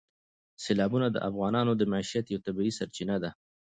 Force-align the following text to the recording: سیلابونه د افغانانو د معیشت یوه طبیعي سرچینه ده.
سیلابونه 0.63 1.07
د 1.11 1.17
افغانانو 1.29 1.71
د 1.77 1.81
معیشت 1.91 2.25
یوه 2.33 2.43
طبیعي 2.47 2.71
سرچینه 2.79 3.15
ده. 3.23 3.31